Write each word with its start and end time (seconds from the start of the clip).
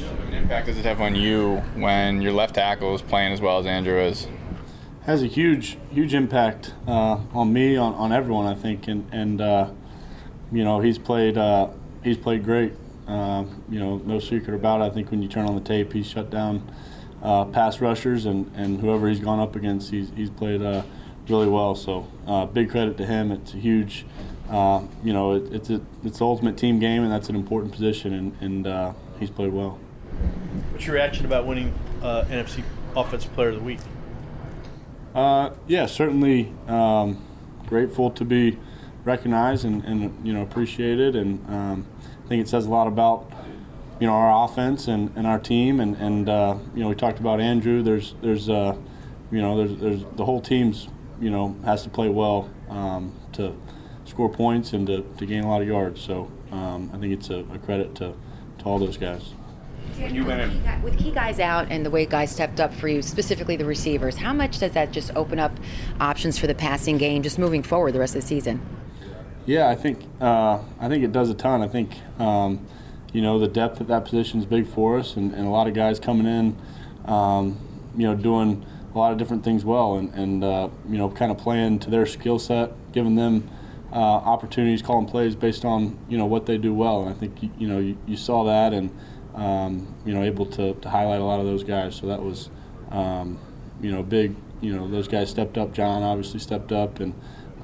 an 0.00 0.34
impact 0.34 0.66
does 0.66 0.78
it 0.78 0.84
have 0.84 1.00
on 1.00 1.14
you 1.14 1.56
when 1.76 2.20
your 2.20 2.32
left 2.32 2.54
tackle 2.54 2.94
is 2.94 3.02
playing 3.02 3.32
as 3.32 3.40
well 3.40 3.58
as 3.58 3.66
Andrew 3.66 3.98
is? 3.98 4.26
Has 5.04 5.22
a 5.22 5.26
huge, 5.26 5.78
huge 5.90 6.14
impact 6.14 6.74
uh, 6.86 7.18
on 7.34 7.52
me, 7.52 7.76
on, 7.76 7.94
on 7.94 8.12
everyone, 8.12 8.46
I 8.46 8.54
think, 8.54 8.88
and 8.88 9.06
and 9.12 9.40
uh, 9.40 9.70
you 10.52 10.64
know 10.64 10.80
he's 10.80 10.98
played 10.98 11.36
uh, 11.36 11.68
he's 12.02 12.16
played 12.16 12.44
great. 12.44 12.72
Um, 13.06 13.62
you 13.68 13.80
know, 13.80 13.96
no 13.98 14.20
secret 14.20 14.54
about 14.54 14.80
it. 14.80 14.84
I 14.84 14.90
think 14.90 15.10
when 15.10 15.22
you 15.22 15.28
turn 15.28 15.46
on 15.46 15.54
the 15.54 15.60
tape, 15.60 15.92
he's 15.92 16.06
shut 16.06 16.30
down 16.30 16.70
uh, 17.22 17.44
pass 17.46 17.80
rushers, 17.80 18.26
and, 18.26 18.50
and 18.56 18.80
whoever 18.80 19.08
he's 19.08 19.20
gone 19.20 19.40
up 19.40 19.56
against, 19.56 19.90
he's 19.90 20.10
he's 20.16 20.30
played 20.30 20.62
uh, 20.62 20.82
really 21.28 21.48
well. 21.48 21.74
So 21.74 22.06
uh, 22.26 22.46
big 22.46 22.70
credit 22.70 22.96
to 22.98 23.06
him. 23.06 23.32
It's 23.32 23.54
a 23.54 23.58
huge, 23.58 24.04
uh, 24.50 24.82
you 25.04 25.12
know, 25.12 25.34
it, 25.34 25.52
it's 25.52 25.70
a, 25.70 25.80
it's 26.04 26.18
the 26.18 26.24
ultimate 26.24 26.56
team 26.56 26.78
game, 26.78 27.02
and 27.02 27.12
that's 27.12 27.28
an 27.28 27.36
important 27.36 27.72
position, 27.72 28.12
and, 28.12 28.36
and 28.40 28.66
uh, 28.66 28.92
he's 29.22 29.30
played 29.30 29.52
well. 29.52 29.78
What's 30.72 30.84
your 30.84 30.96
reaction 30.96 31.24
about 31.24 31.46
winning 31.46 31.72
uh, 32.02 32.24
NFC 32.28 32.62
Offensive 32.96 33.32
Player 33.34 33.50
of 33.50 33.54
the 33.56 33.60
Week? 33.62 33.78
Uh, 35.14 35.50
yeah, 35.66 35.86
certainly 35.86 36.52
um, 36.66 37.24
grateful 37.66 38.10
to 38.10 38.24
be 38.24 38.58
recognized 39.04 39.64
and, 39.64 39.84
and 39.84 40.26
you 40.26 40.32
know 40.32 40.42
appreciated, 40.42 41.16
and 41.16 41.44
um, 41.48 41.86
I 42.24 42.28
think 42.28 42.42
it 42.42 42.48
says 42.48 42.66
a 42.66 42.70
lot 42.70 42.86
about 42.86 43.30
you 44.00 44.06
know 44.06 44.12
our 44.14 44.44
offense 44.44 44.88
and, 44.88 45.12
and 45.16 45.26
our 45.26 45.38
team, 45.38 45.80
and 45.80 45.96
and 45.96 46.28
uh, 46.28 46.56
you 46.74 46.82
know 46.82 46.88
we 46.88 46.94
talked 46.94 47.20
about 47.20 47.40
Andrew. 47.40 47.82
There's 47.82 48.14
there's 48.22 48.48
uh, 48.48 48.76
you 49.30 49.40
know 49.40 49.56
there's 49.56 49.80
there's 49.80 50.16
the 50.16 50.24
whole 50.24 50.40
team's 50.40 50.88
you 51.20 51.30
know 51.30 51.54
has 51.64 51.82
to 51.84 51.90
play 51.90 52.08
well 52.08 52.50
um, 52.68 53.12
to 53.32 53.54
score 54.04 54.28
points 54.28 54.72
and 54.72 54.86
to, 54.86 55.02
to 55.18 55.26
gain 55.26 55.44
a 55.44 55.48
lot 55.48 55.62
of 55.62 55.68
yards. 55.68 56.00
So 56.00 56.30
um, 56.50 56.90
I 56.92 56.98
think 56.98 57.12
it's 57.12 57.30
a, 57.30 57.44
a 57.52 57.58
credit 57.58 57.94
to, 57.96 58.08
to 58.08 58.14
all 58.64 58.78
those 58.78 58.96
guys. 58.96 59.34
When 59.98 60.14
you 60.14 60.24
went 60.24 60.40
in. 60.40 60.82
With 60.82 60.98
key 60.98 61.10
guys 61.10 61.38
out 61.38 61.68
and 61.70 61.84
the 61.86 61.90
way 61.90 62.06
guys 62.06 62.30
stepped 62.30 62.60
up 62.60 62.74
for 62.74 62.88
you, 62.88 63.02
specifically 63.02 63.56
the 63.56 63.64
receivers, 63.64 64.16
how 64.16 64.32
much 64.32 64.58
does 64.58 64.72
that 64.72 64.90
just 64.90 65.14
open 65.14 65.38
up 65.38 65.52
options 66.00 66.38
for 66.38 66.46
the 66.46 66.54
passing 66.54 66.98
game, 66.98 67.22
just 67.22 67.38
moving 67.38 67.62
forward 67.62 67.92
the 67.92 68.00
rest 68.00 68.14
of 68.16 68.22
the 68.22 68.26
season? 68.26 68.60
Yeah, 69.44 69.68
I 69.68 69.74
think 69.74 70.00
uh, 70.20 70.60
I 70.80 70.88
think 70.88 71.04
it 71.04 71.12
does 71.12 71.28
a 71.28 71.34
ton. 71.34 71.62
I 71.62 71.68
think 71.68 71.94
um, 72.20 72.64
you 73.12 73.20
know 73.22 73.38
the 73.38 73.48
depth 73.48 73.80
at 73.80 73.88
that 73.88 74.04
position 74.04 74.40
is 74.40 74.46
big 74.46 74.66
for 74.66 74.98
us, 74.98 75.16
and, 75.16 75.32
and 75.34 75.46
a 75.46 75.50
lot 75.50 75.66
of 75.66 75.74
guys 75.74 75.98
coming 75.98 76.26
in, 76.26 76.56
um, 77.10 77.58
you 77.96 78.04
know, 78.04 78.14
doing 78.14 78.64
a 78.94 78.98
lot 78.98 79.12
of 79.12 79.18
different 79.18 79.42
things 79.42 79.64
well, 79.64 79.96
and, 79.96 80.12
and 80.14 80.44
uh, 80.44 80.68
you 80.88 80.96
know, 80.96 81.08
kind 81.10 81.32
of 81.32 81.38
playing 81.38 81.78
to 81.80 81.90
their 81.90 82.06
skill 82.06 82.38
set, 82.38 82.70
giving 82.92 83.16
them 83.16 83.48
uh, 83.92 83.96
opportunities, 83.96 84.80
calling 84.80 85.06
plays 85.06 85.36
based 85.36 85.64
on 85.64 85.98
you 86.08 86.16
know 86.16 86.26
what 86.26 86.46
they 86.46 86.58
do 86.58 86.72
well. 86.72 87.02
And 87.02 87.10
I 87.10 87.18
think 87.18 87.42
you, 87.42 87.50
you 87.58 87.68
know 87.68 87.78
you, 87.78 87.96
you 88.06 88.16
saw 88.16 88.44
that, 88.44 88.72
and 88.72 88.90
um, 89.34 89.94
you 90.04 90.14
know 90.14 90.22
able 90.22 90.46
to, 90.46 90.74
to 90.74 90.88
highlight 90.88 91.20
a 91.20 91.24
lot 91.24 91.40
of 91.40 91.46
those 91.46 91.62
guys. 91.62 91.96
So 91.96 92.06
that 92.06 92.22
was 92.22 92.50
um, 92.90 93.38
you 93.80 93.92
know 93.92 94.02
big. 94.02 94.34
You 94.60 94.74
know 94.74 94.88
those 94.88 95.08
guys 95.08 95.28
stepped 95.28 95.58
up. 95.58 95.72
John 95.72 96.02
obviously 96.02 96.40
stepped 96.40 96.72
up, 96.72 97.00
and 97.00 97.12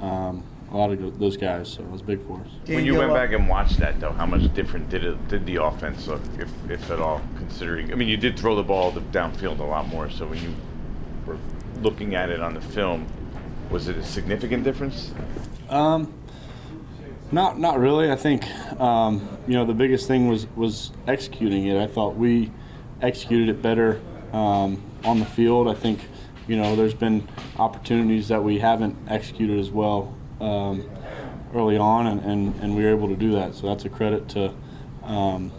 um, 0.01 0.45
a 0.71 0.77
lot 0.77 0.91
of 0.91 1.19
those 1.19 1.37
guys. 1.37 1.73
So 1.73 1.83
it 1.83 1.91
was 1.91 2.03
big 2.03 2.25
for 2.27 2.41
us. 2.41 2.49
When 2.67 2.85
you 2.85 2.97
went 2.97 3.15
back 3.15 3.33
and 3.33 3.49
watched 3.49 3.79
that, 3.79 4.01
though, 4.01 4.13
how 4.13 4.27
much 4.27 4.53
different 4.53 4.91
did 4.91 5.05
it 5.05 5.29
did 5.29 5.47
the 5.47 5.63
offense 5.63 6.07
look, 6.07 6.21
if, 6.39 6.51
if 6.71 6.91
at 6.91 7.01
all? 7.01 7.23
Considering, 7.37 7.93
I 7.93 7.95
mean, 7.95 8.09
you 8.09 8.17
did 8.17 8.39
throw 8.39 8.55
the 8.55 8.63
ball 8.63 8.93
downfield 8.93 9.61
a 9.61 9.65
lot 9.65 9.89
more. 9.89 10.11
So 10.11 10.27
when 10.27 10.43
you 10.43 10.55
were 11.25 11.39
looking 11.81 12.15
at 12.15 12.31
it 12.31 12.41
on 12.41 12.55
the 12.55 12.61
film, 12.61 13.07
was 13.71 13.89
it 13.89 13.97
a 13.97 14.05
significant 14.05 14.65
difference? 14.65 15.13
Um, 15.69 16.13
not 17.31 17.59
not 17.59 17.79
really. 17.79 18.11
I 18.11 18.17
think 18.17 18.49
um, 18.81 19.29
you 19.47 19.55
know 19.55 19.65
the 19.65 19.75
biggest 19.75 20.07
thing 20.07 20.29
was 20.29 20.47
was 20.57 20.93
executing 21.07 21.67
it. 21.67 21.81
I 21.81 21.87
thought 21.87 22.17
we 22.17 22.51
executed 23.03 23.49
it 23.49 23.63
better 23.63 24.01
um, 24.33 24.83
on 25.05 25.19
the 25.19 25.27
field. 25.27 25.69
I 25.69 25.75
think 25.75 26.01
you 26.47 26.57
know 26.57 26.77
there's 26.77 26.95
been 26.95 27.29
opportunities 27.59 28.29
that 28.29 28.43
we 28.43 28.59
haven't 28.59 28.97
executed 29.09 29.59
as 29.59 29.71
well 29.71 30.15
um, 30.41 30.89
early 31.55 31.77
on, 31.77 32.07
and, 32.07 32.21
and, 32.21 32.55
and, 32.63 32.77
we 32.77 32.85
were 32.85 32.91
able 32.91 33.09
to 33.09 33.17
do 33.17 33.33
that. 33.33 33.55
So 33.55 33.67
that's 33.67 33.85
a 33.85 33.89
credit 33.89 34.29
to, 34.31 34.55
um, 35.03 35.51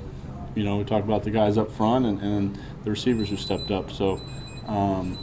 you 0.56 0.64
know, 0.64 0.78
we 0.78 0.84
talked 0.84 1.06
about 1.06 1.24
the 1.24 1.32
guys 1.32 1.58
up 1.58 1.72
front 1.72 2.06
and, 2.06 2.22
and 2.22 2.60
the 2.84 2.92
receivers 2.92 3.30
who 3.30 3.38
stepped 3.38 3.72
up. 3.72 3.92
So, 3.92 4.20
um, 4.68 5.18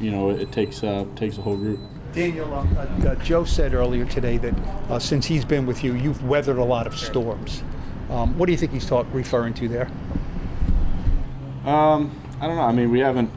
you 0.00 0.10
know, 0.10 0.30
it, 0.30 0.42
it 0.42 0.52
takes 0.52 0.82
uh, 0.82 1.04
takes 1.16 1.38
a 1.38 1.42
whole 1.42 1.56
group. 1.56 1.80
Daniel, 2.14 2.54
um, 2.54 2.76
uh, 2.76 3.08
uh, 3.08 3.14
Joe 3.16 3.44
said 3.44 3.74
earlier 3.74 4.04
today 4.04 4.36
that 4.36 4.54
uh, 4.88 5.00
since 5.00 5.26
he's 5.26 5.44
been 5.44 5.66
with 5.66 5.82
you, 5.82 5.94
you've 5.94 6.22
weathered 6.24 6.58
a 6.58 6.64
lot 6.64 6.86
of 6.86 6.96
storms. 6.96 7.64
Um, 8.08 8.38
what 8.38 8.46
do 8.46 8.52
you 8.52 8.58
think 8.58 8.70
he's 8.70 8.86
talk, 8.86 9.06
referring 9.12 9.52
to 9.54 9.66
there? 9.66 9.90
Um, 11.64 12.16
I 12.40 12.46
don't 12.46 12.56
know. 12.56 12.62
I 12.62 12.72
mean, 12.72 12.90
we 12.90 13.00
haven't 13.00 13.30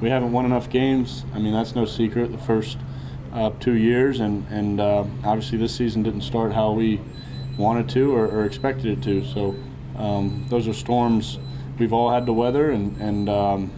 we 0.00 0.08
haven't 0.10 0.32
won 0.32 0.46
enough 0.46 0.68
games. 0.68 1.24
I 1.32 1.38
mean, 1.38 1.52
that's 1.52 1.76
no 1.76 1.84
secret. 1.84 2.32
The 2.32 2.38
first 2.38 2.78
uh, 3.32 3.50
two 3.60 3.74
years, 3.74 4.18
and 4.18 4.44
and 4.48 4.80
uh, 4.80 5.04
obviously 5.22 5.58
this 5.58 5.74
season 5.74 6.02
didn't 6.02 6.22
start 6.22 6.52
how 6.52 6.72
we 6.72 7.00
wanted 7.56 7.88
to 7.90 8.16
or, 8.16 8.26
or 8.26 8.44
expected 8.46 8.98
it 8.98 9.02
to. 9.04 9.24
So 9.26 9.54
um, 9.96 10.44
those 10.48 10.66
are 10.66 10.72
storms 10.72 11.38
we've 11.78 11.92
all 11.92 12.10
had 12.10 12.26
to 12.26 12.32
weather, 12.32 12.72
and 12.72 12.96
and 13.00 13.28
um, 13.28 13.70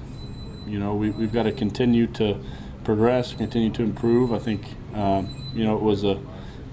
you 0.66 0.78
know 0.78 0.95
we, 0.95 1.11
we've 1.11 1.33
got 1.33 1.43
to 1.43 1.53
continue 1.53 2.06
to 2.09 2.39
progress, 2.86 3.34
continue 3.34 3.70
to 3.70 3.82
improve. 3.82 4.32
I 4.32 4.38
think 4.38 4.64
um, 4.94 5.50
you 5.52 5.64
know 5.64 5.76
it 5.76 5.82
was 5.82 6.04
a 6.04 6.19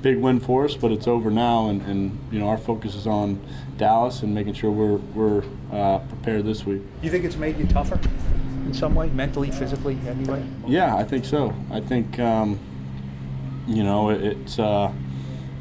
big 0.03 0.17
win 0.19 0.39
for 0.39 0.63
us, 0.63 0.75
but 0.75 0.91
it's 0.91 1.07
over 1.07 1.31
now, 1.31 1.69
and, 1.69 1.81
and 1.81 2.17
you 2.31 2.39
know 2.39 2.47
our 2.47 2.57
focus 2.57 2.95
is 2.95 3.07
on 3.07 3.45
Dallas 3.77 4.21
and 4.21 4.33
making 4.33 4.53
sure 4.53 4.71
we're 4.71 4.97
we're 5.15 5.43
uh, 5.73 5.99
prepared 5.99 6.45
this 6.45 6.65
week. 6.65 6.83
You 7.01 7.09
think 7.09 7.25
it's 7.25 7.35
made 7.35 7.57
you 7.57 7.65
tougher 7.65 7.99
in 8.65 8.73
some 8.73 8.95
way, 8.95 9.09
mentally, 9.09 9.51
physically, 9.51 9.97
anyway? 10.07 10.45
Yeah, 10.67 10.95
I 10.95 11.03
think 11.03 11.25
so. 11.25 11.53
I 11.71 11.81
think 11.81 12.19
um, 12.19 12.59
you 13.67 13.83
know, 13.83 14.11
it, 14.11 14.21
it's 14.21 14.59
uh, 14.59 14.93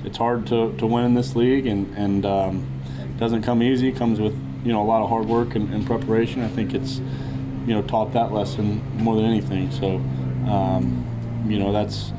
it's 0.05 0.19
hard 0.19 0.47
to, 0.49 0.77
to 0.77 0.87
win 0.87 1.07
in 1.07 1.15
this 1.15 1.35
league, 1.35 1.67
and 1.67 1.97
and 1.97 2.27
um, 2.27 2.83
it 3.01 3.17
doesn't 3.17 3.43
come 3.43 3.63
easy. 3.63 3.89
It 3.89 3.97
comes 3.97 4.21
with 4.21 4.35
you 4.65 4.73
know 4.73 4.83
a 4.83 4.85
lot 4.85 5.03
of 5.03 5.09
hard 5.09 5.27
work 5.27 5.55
and, 5.55 5.73
and, 5.73 5.87
preparation. 5.87 6.43
I 6.43 6.49
think 6.49 6.75
it's 6.75 6.99
you 7.67 7.75
know 7.75 7.81
taught 7.81 8.13
that 8.13 8.33
lesson 8.33 8.83
more 9.03 9.17
than 9.17 9.25
anything. 9.25 9.71
So 9.71 10.03
um, 10.49 11.47
you 11.49 11.59
know 11.59 11.73
that's 11.73 12.13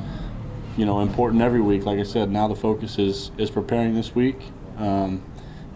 you 0.76 0.86
know 0.86 1.00
important 1.00 1.42
every 1.42 1.60
week. 1.60 1.84
Like 1.84 1.98
I 1.98 2.04
said, 2.04 2.30
now 2.30 2.48
the 2.48 2.56
focus 2.56 2.98
is 2.98 3.30
is 3.38 3.50
preparing 3.50 3.94
this 3.94 4.14
week 4.14 4.38
um, 4.78 5.22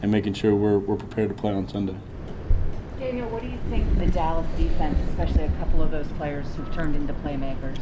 and 0.02 0.10
making 0.10 0.34
sure 0.34 0.54
we're 0.54 0.78
we're 0.78 0.96
prepared 0.96 1.28
to 1.28 1.34
play 1.34 1.52
on 1.52 1.68
Sunday. 1.68 1.96
Daniel, 2.98 3.28
what 3.28 3.42
do 3.42 3.48
you 3.48 3.58
think 3.70 3.98
the 3.98 4.06
Dallas 4.06 4.46
defense, 4.56 4.98
especially 5.10 5.44
a 5.44 5.50
couple 5.60 5.82
of 5.82 5.90
those 5.90 6.08
players 6.18 6.46
who've 6.56 6.72
turned 6.74 6.96
into 6.96 7.12
playmakers? 7.14 7.78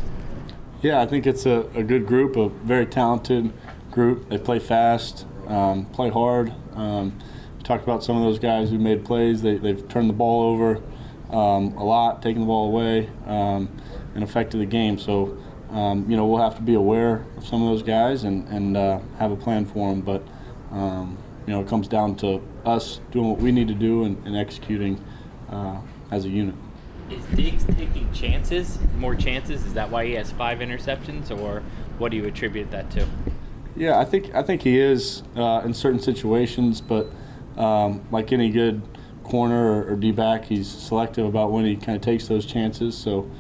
Yeah, 0.82 1.00
I 1.00 1.06
think 1.06 1.26
it's 1.26 1.46
a, 1.46 1.60
a 1.74 1.82
good 1.82 2.06
group, 2.06 2.36
a 2.36 2.50
very 2.50 2.84
talented 2.84 3.50
group. 3.90 4.28
They 4.28 4.36
play 4.36 4.58
fast, 4.58 5.24
um, 5.48 5.86
play 5.86 6.10
hard. 6.10 6.52
Um, 6.74 7.18
we 7.56 7.62
talked 7.62 7.82
about 7.82 8.04
some 8.04 8.16
of 8.16 8.22
those 8.22 8.38
guys 8.38 8.68
who 8.68 8.78
made 8.78 9.04
plays. 9.04 9.40
They, 9.40 9.56
they've 9.56 9.88
turned 9.88 10.10
the 10.10 10.14
ball 10.14 10.42
over 10.52 10.82
um, 11.30 11.72
a 11.76 11.84
lot, 11.84 12.22
taken 12.22 12.42
the 12.42 12.46
ball 12.46 12.68
away, 12.68 13.08
um, 13.26 13.68
and 14.16 14.24
affected 14.24 14.58
the 14.58 14.66
game. 14.66 14.98
So, 14.98 15.36
um, 15.70 16.10
you 16.10 16.16
know, 16.16 16.26
we'll 16.26 16.42
have 16.42 16.56
to 16.56 16.62
be 16.62 16.74
aware 16.74 17.24
of 17.36 17.46
some 17.46 17.62
of 17.62 17.68
those 17.68 17.82
guys 17.82 18.24
and, 18.24 18.48
and 18.48 18.76
uh, 18.76 18.98
have 19.18 19.30
a 19.30 19.36
plan 19.36 19.66
for 19.66 19.90
them. 19.90 20.00
But, 20.00 20.26
um, 20.72 21.18
you 21.46 21.52
know, 21.52 21.60
it 21.60 21.68
comes 21.68 21.86
down 21.86 22.16
to 22.16 22.42
us 22.64 23.00
doing 23.12 23.28
what 23.28 23.38
we 23.38 23.52
need 23.52 23.68
to 23.68 23.74
do 23.74 24.04
and, 24.04 24.26
and 24.26 24.34
executing 24.34 25.04
uh, 25.50 25.76
as 26.10 26.24
a 26.24 26.30
unit. 26.30 26.54
Is 27.10 27.24
Diggs 27.36 27.64
taking 27.64 28.10
chances, 28.12 28.78
more 28.96 29.14
chances? 29.14 29.64
Is 29.66 29.74
that 29.74 29.90
why 29.90 30.06
he 30.06 30.12
has 30.14 30.32
five 30.32 30.58
interceptions, 30.58 31.30
or 31.30 31.62
what 31.98 32.10
do 32.10 32.16
you 32.16 32.24
attribute 32.24 32.70
that 32.70 32.90
to? 32.92 33.06
Yeah, 33.76 34.00
I 34.00 34.04
think 34.06 34.34
I 34.34 34.42
think 34.42 34.62
he 34.62 34.80
is 34.80 35.22
uh, 35.36 35.60
in 35.64 35.74
certain 35.74 36.00
situations, 36.00 36.80
but 36.80 37.08
um, 37.56 38.04
like 38.10 38.32
any 38.32 38.50
good 38.50 38.82
corner 39.22 39.72
or, 39.72 39.92
or 39.92 39.96
D 39.96 40.10
back, 40.10 40.46
he's 40.46 40.66
selective 40.66 41.26
about 41.26 41.52
when 41.52 41.64
he 41.64 41.76
kind 41.76 41.94
of 41.94 42.02
takes 42.02 42.26
those 42.26 42.46
chances. 42.46 42.96
So 42.96 43.30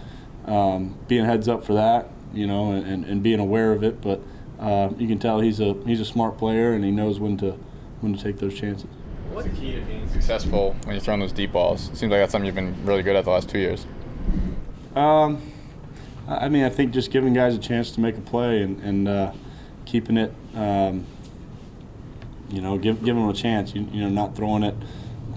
um, 0.46 0.96
being 1.08 1.24
heads 1.24 1.48
up 1.48 1.64
for 1.64 1.74
that, 1.74 2.10
you 2.32 2.46
know, 2.46 2.72
and, 2.72 3.04
and 3.04 3.22
being 3.22 3.40
aware 3.40 3.72
of 3.72 3.82
it. 3.82 4.00
But 4.00 4.20
uh, 4.58 4.90
you 4.98 5.06
can 5.06 5.18
tell 5.18 5.40
he's 5.40 5.60
a 5.60 5.74
he's 5.84 6.00
a 6.00 6.04
smart 6.04 6.38
player 6.38 6.72
and 6.72 6.84
he 6.84 6.90
knows 6.90 7.20
when 7.20 7.36
to 7.38 7.58
when 8.00 8.16
to 8.16 8.22
take 8.22 8.38
those 8.38 8.54
chances. 8.54 8.88
What's 9.30 9.48
the 9.48 9.54
key 9.54 9.74
to 9.74 9.80
being 9.82 10.08
successful 10.08 10.74
when 10.84 10.94
you're 10.94 11.00
throwing 11.00 11.20
those 11.20 11.32
deep 11.32 11.52
balls? 11.52 11.88
It 11.88 11.96
seems 11.96 12.10
like 12.10 12.20
that's 12.20 12.32
something 12.32 12.46
you've 12.46 12.54
been 12.54 12.86
really 12.86 13.02
good 13.02 13.16
at 13.16 13.24
the 13.24 13.30
last 13.30 13.48
two 13.48 13.58
years. 13.58 13.86
Um, 14.94 15.42
I 16.28 16.48
mean, 16.48 16.64
I 16.64 16.70
think 16.70 16.92
just 16.92 17.10
giving 17.10 17.34
guys 17.34 17.54
a 17.54 17.58
chance 17.58 17.90
to 17.92 18.00
make 18.00 18.16
a 18.16 18.20
play 18.20 18.62
and, 18.62 18.80
and 18.80 19.08
uh, 19.08 19.32
keeping 19.84 20.16
it, 20.16 20.32
um, 20.54 21.06
you 22.48 22.60
know, 22.60 22.78
give, 22.78 23.04
giving 23.04 23.22
them 23.22 23.30
a 23.30 23.34
chance. 23.34 23.74
You, 23.74 23.86
you, 23.92 24.00
know, 24.00 24.08
not 24.08 24.34
throwing 24.34 24.62
it, 24.62 24.74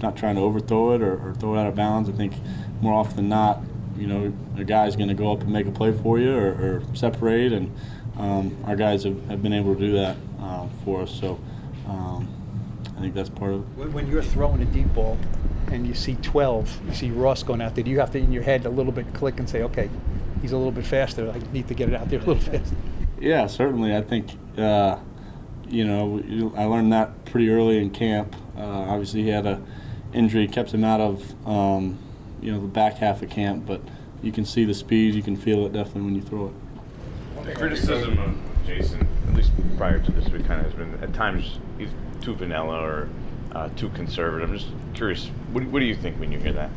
not 0.02 0.16
trying 0.16 0.36
to 0.36 0.40
overthrow 0.40 0.94
it 0.94 1.02
or, 1.02 1.28
or 1.28 1.34
throw 1.34 1.54
it 1.56 1.60
out 1.60 1.66
of 1.66 1.74
bounds. 1.74 2.08
I 2.08 2.12
think 2.12 2.32
more 2.80 2.94
often 2.94 3.16
than 3.16 3.28
not, 3.28 3.60
you 4.00 4.06
know, 4.06 4.32
a 4.56 4.64
guy's 4.64 4.96
going 4.96 5.08
to 5.08 5.14
go 5.14 5.32
up 5.32 5.42
and 5.42 5.52
make 5.52 5.66
a 5.66 5.70
play 5.70 5.92
for 5.92 6.18
you 6.18 6.34
or, 6.34 6.48
or 6.52 6.82
separate, 6.94 7.52
and 7.52 7.72
um, 8.18 8.56
our 8.64 8.76
guys 8.76 9.04
have, 9.04 9.22
have 9.26 9.42
been 9.42 9.52
able 9.52 9.74
to 9.74 9.80
do 9.80 9.92
that 9.92 10.16
uh, 10.40 10.66
for 10.84 11.02
us. 11.02 11.10
So. 11.18 11.38
Um, 11.86 12.28
I 13.00 13.04
think 13.04 13.14
that's 13.14 13.30
part 13.30 13.54
of 13.54 13.60
it. 13.60 13.66
When 13.78 13.92
when 13.94 14.06
you're 14.08 14.22
throwing 14.22 14.60
a 14.60 14.66
deep 14.66 14.92
ball 14.92 15.16
and 15.68 15.86
you 15.86 15.94
see 15.94 16.16
12, 16.16 16.80
you 16.86 16.94
see 16.94 17.10
Ross 17.10 17.42
going 17.42 17.62
out 17.62 17.74
there, 17.74 17.82
do 17.82 17.90
you 17.90 17.98
have 17.98 18.10
to 18.10 18.18
in 18.18 18.30
your 18.30 18.42
head 18.42 18.66
a 18.66 18.68
little 18.68 18.92
bit 18.92 19.14
click 19.14 19.38
and 19.38 19.48
say, 19.48 19.62
okay, 19.62 19.88
he's 20.42 20.52
a 20.52 20.56
little 20.56 20.70
bit 20.70 20.84
faster. 20.84 21.30
I 21.30 21.40
need 21.50 21.66
to 21.68 21.74
get 21.74 21.88
it 21.88 21.94
out 21.94 22.10
there 22.10 22.20
a 22.20 22.24
little 22.24 22.42
faster. 22.42 22.76
Yeah, 23.18 23.46
certainly. 23.46 23.96
I 23.96 24.02
think, 24.02 24.30
uh, 24.58 24.98
you 25.68 25.86
know, 25.86 26.52
I 26.56 26.64
learned 26.64 26.92
that 26.92 27.24
pretty 27.24 27.48
early 27.50 27.78
in 27.78 27.90
camp. 27.90 28.36
Uh, 28.56 28.60
obviously, 28.60 29.22
he 29.22 29.28
had 29.28 29.46
a 29.46 29.62
injury, 30.12 30.46
kept 30.48 30.72
him 30.74 30.84
out 30.84 31.00
of, 31.00 31.46
um, 31.46 31.98
you 32.42 32.52
know, 32.52 32.60
the 32.60 32.66
back 32.66 32.96
half 32.96 33.22
of 33.22 33.30
camp. 33.30 33.66
But 33.66 33.80
you 34.22 34.32
can 34.32 34.44
see 34.44 34.64
the 34.64 34.74
speed, 34.74 35.14
you 35.14 35.22
can 35.22 35.36
feel 35.36 35.66
it 35.66 35.72
definitely 35.72 36.02
when 36.02 36.14
you 36.14 36.22
throw 36.22 36.46
it. 36.46 37.46
The 37.46 37.54
criticism 37.54 38.18
of 38.18 38.36
Jason, 38.66 39.06
at 39.28 39.34
least 39.34 39.50
prior 39.76 39.98
to 39.98 40.12
this 40.12 40.28
week, 40.28 40.46
kind 40.46 40.60
of 40.60 40.66
has 40.66 40.74
been 40.74 41.02
at 41.02 41.14
times 41.14 41.58
he's 41.78 41.90
too 42.20 42.34
vanilla 42.34 42.80
or 42.80 43.08
uh, 43.52 43.68
too 43.76 43.88
conservative. 43.90 44.50
I'm 44.50 44.58
just 44.58 44.70
curious, 44.94 45.26
what, 45.52 45.64
what 45.64 45.80
do 45.80 45.86
you 45.86 45.94
think 45.94 46.20
when 46.20 46.30
you 46.30 46.38
hear 46.38 46.52
that? 46.52 46.70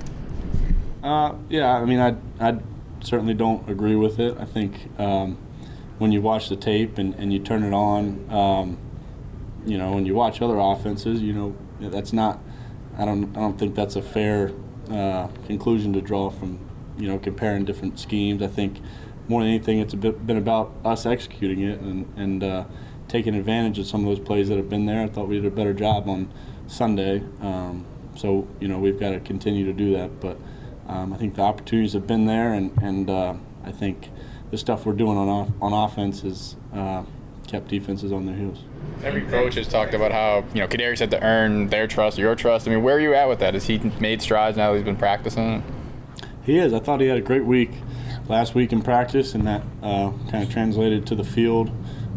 Uh, 1.04 1.36
yeah, 1.50 1.74
I 1.74 1.84
mean, 1.84 2.00
I 2.00 2.16
I 2.40 2.60
certainly 3.02 3.34
don't 3.34 3.70
agree 3.70 3.96
with 3.96 4.20
it. 4.20 4.38
I 4.40 4.46
think 4.46 4.90
um, 4.98 5.38
when 5.98 6.14
you 6.14 6.22
watch 6.22 6.48
the 6.48 6.56
tape 6.56 6.98
and, 6.98 7.14
and 7.16 7.34
you 7.34 7.40
turn 7.40 7.64
it 7.64 7.74
on, 7.74 8.26
um, 8.32 8.78
you 9.66 9.78
know, 9.78 9.92
when 9.92 10.06
you 10.06 10.16
watch 10.16 10.42
other 10.42 10.58
offenses, 10.58 11.22
you 11.22 11.34
know, 11.34 11.56
that's 11.90 12.14
not. 12.14 12.40
I 12.98 13.06
don't 13.06 13.36
I 13.36 13.42
don't 13.42 13.58
think 13.60 13.76
that's 13.76 13.96
a 13.96 14.02
fair 14.02 14.52
uh, 14.92 15.28
conclusion 15.48 15.94
to 15.94 16.02
draw 16.02 16.30
from 16.30 16.60
you 16.98 17.08
know 17.08 17.20
comparing 17.20 17.66
different 17.66 18.00
schemes. 18.00 18.42
I 18.42 18.48
think 18.48 18.80
more 19.28 19.42
than 19.42 19.50
anything, 19.50 19.80
it's 19.80 19.94
bit, 19.94 20.26
been 20.26 20.38
about 20.38 20.74
us 20.84 21.06
executing 21.06 21.62
it 21.62 21.80
and 21.80 22.12
and 22.18 22.44
uh, 22.44 22.66
taking 23.08 23.36
advantage 23.36 23.80
of 23.80 23.88
some 23.88 24.02
of 24.02 24.08
those 24.08 24.26
plays 24.26 24.50
that 24.50 24.58
have 24.58 24.70
been 24.70 24.86
there. 24.86 25.04
I 25.04 25.08
thought 25.08 25.28
we 25.28 25.36
did 25.36 25.46
a 25.46 25.56
better 25.56 25.74
job 25.74 26.08
on 26.10 26.32
Sunday. 26.68 27.24
Um, 27.42 27.86
so 28.16 28.48
you 28.60 28.68
know 28.68 28.80
we've 28.80 29.00
got 29.00 29.12
to 29.12 29.20
continue 29.20 29.66
to 29.66 29.74
do 29.74 29.94
that, 29.94 30.20
but. 30.20 30.38
Um, 30.86 31.14
I 31.14 31.18
think 31.18 31.36
the 31.36 31.42
opportunities 31.42 31.94
have 31.94 32.06
been 32.08 32.26
there, 32.26 32.54
and, 32.54 32.78
and 32.82 33.10
uh, 33.10 33.36
I 33.64 33.72
think 33.72 34.10
the 34.52 34.58
stuff 34.58 34.86
we're 34.86 34.94
doing 34.94 35.18
on 35.18 35.30
off, 35.30 35.50
on 35.62 35.74
offense 35.74 36.24
is 36.24 36.56
uh, 36.74 37.04
kept 37.48 37.68
defenses 37.68 38.12
on 38.12 38.26
their 38.26 38.36
heels. 38.36 38.64
Every 39.04 39.22
coach 39.22 39.56
has 39.56 39.68
talked 39.68 39.94
about 39.94 40.12
how 40.12 40.46
you 40.54 40.62
know 40.62 40.68
Kadarius 40.68 41.00
had 41.00 41.12
to 41.12 41.24
earn 41.24 41.68
their 41.68 41.88
trust, 41.88 42.18
your 42.18 42.36
trust. 42.36 42.68
I 42.68 42.72
mean, 42.72 42.84
where 42.84 42.96
are 42.96 43.00
you 43.00 43.14
at 43.14 43.28
with 43.28 43.40
that? 43.40 43.54
Has 43.54 43.66
he 43.66 43.80
made 44.00 44.22
strides 44.22 44.58
now 44.58 44.72
that 44.72 44.78
he's 44.78 44.86
been 44.86 44.96
practicing? 44.96 45.64
He 46.44 46.58
is. 46.58 46.74
I 46.74 46.80
thought 46.80 47.02
he 47.02 47.08
had 47.08 47.18
a 47.18 47.22
great 47.22 47.46
week 47.46 47.72
last 48.28 48.56
week 48.56 48.72
in 48.72 48.82
practice, 48.82 49.34
and 49.34 49.46
that 49.48 49.62
uh, 49.82 50.12
kind 50.30 50.44
of 50.44 50.50
translated 50.50 51.06
to 51.08 51.16
the 51.16 51.24
field. 51.24 51.70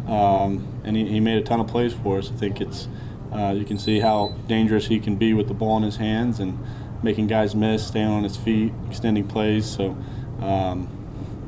Um, 0.07 0.81
and 0.85 0.97
he, 0.97 1.07
he 1.07 1.21
made 1.21 1.39
a 1.39 1.43
ton 1.43 1.61
of 1.61 1.67
plays 1.67 1.93
for 1.93 2.19
us. 2.19 2.31
I 2.31 2.35
think 2.35 2.61
it's 2.61 2.89
uh, 3.33 3.53
you 3.53 3.65
can 3.65 3.79
see 3.79 4.01
how 4.01 4.35
dangerous 4.47 4.87
he 4.87 4.99
can 5.01 5.17
be 5.17 5.35
with 5.35 5.49
the 5.49 5.55
ball 5.55 5.77
in 5.77 5.83
his 5.83 5.97
hands 5.97 6.41
and 6.41 6.59
making 7.03 7.27
guys 7.27 7.55
miss, 7.55 7.87
staying 7.87 8.09
on 8.09 8.23
his 8.23 8.37
feet, 8.37 8.73
extending 8.89 9.27
plays. 9.27 9.67
So, 9.67 9.97
um, 10.41 10.89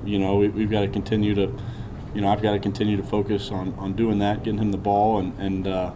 you 0.04 0.18
know, 0.18 0.36
we, 0.36 0.48
we've 0.48 0.70
got 0.70 0.80
to 0.80 0.88
continue 0.88 1.34
to, 1.34 1.52
you 2.14 2.20
know, 2.20 2.28
I've 2.28 2.42
got 2.42 2.52
to 2.52 2.58
continue 2.58 2.96
to 2.96 3.02
focus 3.02 3.50
on, 3.50 3.74
on 3.78 3.94
doing 3.94 4.18
that, 4.20 4.42
getting 4.42 4.60
him 4.60 4.72
the 4.72 4.78
ball, 4.78 5.18
and, 5.18 5.38
and 5.38 5.66
uh, 5.66 5.92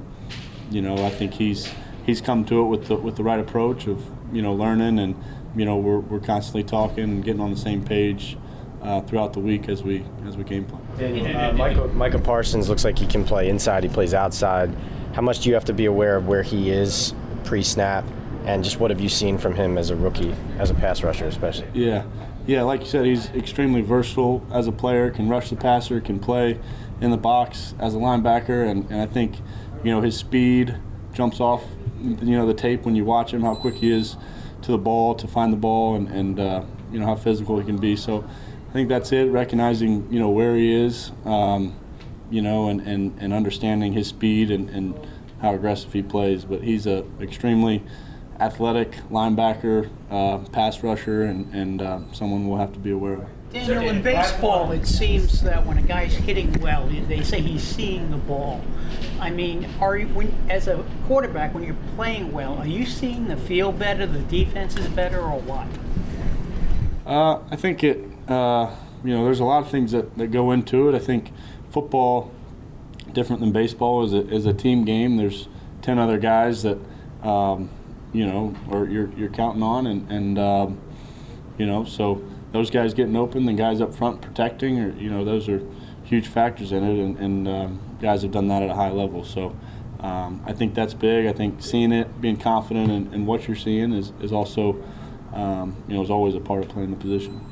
you 0.71 0.83
know, 0.83 0.95
I 1.05 1.11
think 1.11 1.35
he's 1.35 1.73
he's 2.05 2.21
come 2.21 2.45
to 2.47 2.61
it 2.61 2.67
with 2.67 2.89
the 2.89 2.97
with 2.97 3.17
the 3.17 3.23
right 3.23 3.41
approach 3.41 3.87
of 3.87 4.05
you 4.33 4.43
know 4.43 4.53
learning, 4.55 4.99
and 4.99 5.15
you 5.57 5.65
know, 5.65 5.77
we're, 5.77 5.99
we're 5.99 6.21
constantly 6.21 6.65
talking 6.65 7.05
and 7.05 7.25
getting 7.25 7.41
on 7.41 7.51
the 7.51 7.59
same 7.59 7.85
page 7.85 8.37
uh, 8.83 9.01
throughout 9.03 9.33
the 9.33 9.41
week 9.41 9.69
as 9.69 9.83
we 9.83 10.05
as 10.27 10.37
we 10.37 10.45
game 10.45 10.65
plan. 10.65 10.83
And, 10.99 11.37
uh, 11.37 11.53
Michael, 11.53 11.89
Micah 11.89 12.19
Parsons 12.19 12.69
looks 12.69 12.85
like 12.85 12.99
he 12.99 13.07
can 13.07 13.25
play 13.25 13.49
inside. 13.49 13.85
He 13.85 13.89
plays 13.89 14.15
outside. 14.15 14.75
How 15.13 15.23
much 15.23 15.41
do 15.41 15.49
you 15.49 15.55
have 15.55 15.65
to 15.67 15.75
be 15.75 15.85
aware 15.85 16.17
of 16.17 16.27
where 16.27 16.43
he 16.43 16.71
is 16.71 17.15
pre-snap, 17.45 18.05
and 18.45 18.65
just 18.65 18.81
what 18.81 18.91
have 18.91 19.01
you 19.01 19.09
seen 19.09 19.37
from 19.39 19.55
him 19.55 19.77
as 19.77 19.91
a 19.91 19.97
rookie, 19.97 20.35
as 20.59 20.71
a 20.71 20.75
pass 20.75 21.03
rusher, 21.03 21.27
especially? 21.27 21.69
Yeah, 21.75 22.05
yeah. 22.47 22.63
Like 22.63 22.81
you 22.81 22.87
said, 22.87 23.05
he's 23.05 23.29
extremely 23.31 23.83
versatile 23.83 24.47
as 24.53 24.67
a 24.67 24.73
player. 24.73 25.11
Can 25.11 25.29
rush 25.29 25.51
the 25.51 25.57
passer, 25.57 26.01
can 26.01 26.19
play 26.19 26.59
in 27.01 27.11
the 27.11 27.17
box 27.17 27.75
as 27.79 27.95
a 27.95 27.99
linebacker, 27.99 28.69
and, 28.69 28.89
and 28.91 29.01
I 29.01 29.07
think 29.07 29.37
you 29.85 29.91
know 29.91 30.01
his 30.01 30.17
speed 30.17 30.77
jumps 31.13 31.41
off 31.41 31.65
you 32.03 32.37
know 32.37 32.47
the 32.47 32.55
tape 32.55 32.83
when 32.85 32.97
you 32.97 33.05
watch 33.05 33.33
him, 33.33 33.43
how 33.43 33.55
quick 33.55 33.75
he 33.77 33.91
is 33.91 34.17
to 34.63 34.73
the 34.73 34.79
ball, 34.79 35.15
to 35.17 35.27
find 35.27 35.53
the 35.53 35.57
ball, 35.57 35.97
and, 35.97 36.09
and 36.09 36.41
uh, 36.41 36.65
you 36.93 36.99
know 36.99 37.07
how 37.07 37.17
physical 37.17 37.59
he 37.59 37.65
can 37.65 37.79
be. 37.79 37.97
So 37.97 38.25
I 38.69 38.73
think 38.73 38.89
that's 38.89 39.13
it. 39.13 39.31
Recognizing 39.31 40.13
you 40.13 40.19
know 40.19 40.31
where 40.31 40.57
he 40.57 40.73
is, 40.73 41.13
um, 41.25 41.79
you 42.31 42.43
know, 42.43 42.69
and, 42.69 42.81
and, 42.81 43.17
and 43.21 43.33
understanding 43.33 43.93
his 43.93 44.09
speed 44.09 44.51
and, 44.51 44.71
and 44.71 45.07
how 45.41 45.55
aggressive 45.55 45.93
he 45.93 46.03
plays. 46.03 46.45
But 46.45 46.63
he's 46.63 46.87
a 46.87 47.05
extremely 47.21 47.83
athletic 48.43 48.91
linebacker, 49.11 49.89
uh, 50.11 50.39
pass 50.51 50.83
rusher, 50.83 51.25
and, 51.25 51.55
and 51.55 51.81
uh, 51.81 52.01
someone 52.13 52.49
we'll 52.49 52.59
have 52.59 52.73
to 52.73 52.79
be 52.81 52.91
aware 52.91 53.15
of. 53.15 53.27
Daniel, 53.53 53.83
in 53.83 54.03
baseball, 54.03 54.73
it 54.73 54.87
seems 54.87 55.43
that 55.43 55.65
when 55.65 55.79
a 55.79 55.83
guy's 55.83 56.15
hitting 56.15 56.53
well, 56.61 56.89
they 57.07 57.23
say 57.23 57.41
he's 57.41 57.63
seeing 57.63 58.11
the 58.11 58.17
ball. 58.17 58.63
I 59.21 59.31
mean, 59.31 59.69
are 59.79 59.97
you, 59.97 60.09
when, 60.09 60.35
as 60.49 60.69
a 60.69 60.85
quarterback, 61.07 61.55
when 61.55 61.63
you're 61.63 61.77
playing 61.95 62.33
well, 62.33 62.57
are 62.57 62.67
you 62.67 62.87
seeing 62.87 63.29
the 63.29 63.37
field 63.37 63.79
better, 63.79 64.07
the 64.07 64.21
defense 64.21 64.77
is 64.77 64.89
better, 64.89 65.21
or 65.21 65.39
what? 65.41 65.67
Uh, 67.07 67.41
I 67.51 67.57
think 67.57 67.85
it, 67.85 68.03
uh, 68.27 68.75
you 69.05 69.15
know, 69.15 69.25
there's 69.25 69.41
a 69.41 69.45
lot 69.45 69.63
of 69.63 69.71
things 69.71 69.93
that, 69.93 70.17
that 70.19 70.29
go 70.29 70.51
into 70.51 70.89
it. 70.89 70.95
I 70.95 70.99
think 70.99 71.31
football, 71.71 72.33
different 73.13 73.41
than 73.41 73.53
baseball, 73.53 74.03
is 74.03 74.15
a, 74.15 74.27
is 74.29 74.47
a 74.47 74.55
team 74.55 74.85
game. 74.85 75.17
There's 75.19 75.49
10 75.83 75.99
other 75.99 76.19
guys 76.19 76.63
that, 76.63 76.79
um, 77.23 77.69
you 78.13 78.27
know, 78.27 78.55
or 78.71 78.87
you're, 78.87 79.11
you're 79.17 79.31
counting 79.31 79.63
on, 79.63 79.87
and, 79.87 80.11
and 80.11 80.39
um, 80.39 80.81
you 81.59 81.67
know, 81.67 81.85
so 81.85 82.23
those 82.53 82.71
guys 82.71 82.95
getting 82.95 83.17
open, 83.17 83.47
the 83.47 83.53
guys 83.53 83.81
up 83.81 83.95
front 83.95 84.21
protecting, 84.21 84.79
or, 84.79 84.95
you 84.97 85.11
know, 85.11 85.25
those 85.25 85.49
are 85.49 85.63
huge 86.05 86.29
factors 86.29 86.73
in 86.73 86.85
it, 86.85 87.03
and, 87.03 87.19
and 87.19 87.49
um, 87.49 87.81
guys 88.01 88.23
have 88.23 88.33
done 88.33 88.49
that 88.49 88.63
at 88.63 88.71
a 88.71 88.75
high 88.75 88.91
level. 88.91 89.25
So 89.25 89.57
um, 90.01 90.43
I 90.45 90.53
think 90.53 90.75
that's 90.75 90.95
big. 90.95 91.27
I 91.27 91.33
think 91.33 91.63
seeing 91.63 91.93
it, 91.93 92.21
being 92.21 92.37
confident 92.37 92.91
in, 92.91 93.15
in 93.15 93.27
what 93.27 93.47
you're 93.49 93.57
seeing 93.57 93.93
is, 93.93 94.13
is 94.21 94.33
also, 94.33 94.83
um, 95.33 95.83
you 95.89 95.95
know, 95.95 96.03
is 96.03 96.11
always 96.11 96.35
a 96.35 96.41
part 96.41 96.63
of 96.63 96.69
playing 96.69 96.91
the 96.91 96.97
position. 96.97 97.52